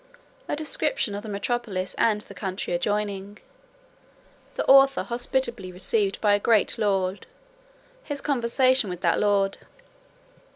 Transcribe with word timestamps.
A 0.47 0.55
description 0.55 1.13
of 1.13 1.21
the 1.21 1.29
metropolis, 1.29 1.93
and 1.95 2.21
the 2.21 2.33
country 2.33 2.73
adjoining. 2.73 3.37
The 4.55 4.65
author 4.65 5.03
hospitably 5.03 5.71
received 5.71 6.19
by 6.21 6.33
a 6.33 6.39
great 6.39 6.79
lord. 6.79 7.27
His 8.03 8.19
conversation 8.19 8.89
with 8.89 9.01
that 9.01 9.19
lord. 9.19 9.59